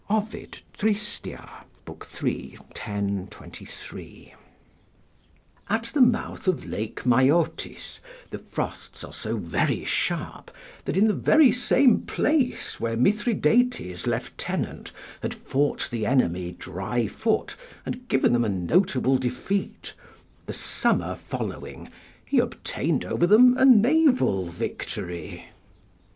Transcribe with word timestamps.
Ovid, 0.09 0.61
Trist., 0.75 1.27
iii. 1.27 1.37
10, 2.73 3.27
23.] 3.29 4.33
At 5.69 5.83
the 5.93 6.01
mouth 6.01 6.47
of 6.47 6.65
Lake 6.65 7.05
Maeotis 7.05 7.99
the 8.31 8.39
frosts 8.39 9.03
are 9.03 9.13
so 9.13 9.37
very 9.37 9.85
sharp, 9.85 10.49
that 10.85 10.97
in 10.97 11.07
the 11.07 11.13
very 11.13 11.51
same 11.51 12.01
place 12.01 12.79
where 12.79 12.97
Mithridates' 12.97 14.07
lieutenant 14.07 14.91
had 15.21 15.35
fought 15.35 15.87
the 15.91 16.07
enemy 16.07 16.53
dryfoot 16.53 17.55
and 17.85 18.07
given 18.07 18.33
them 18.33 18.43
a 18.43 18.49
notable 18.49 19.19
defeat, 19.19 19.93
the 20.47 20.51
summer 20.53 21.13
following 21.13 21.89
he 22.25 22.39
obtained 22.39 23.05
over 23.05 23.27
them 23.27 23.55
a 23.55 23.65
naval 23.65 24.47
victory. 24.47 25.45